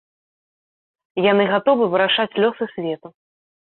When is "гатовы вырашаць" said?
1.53-2.31